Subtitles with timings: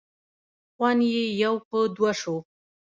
[0.75, 2.37] خوند یې یو په دوه شو.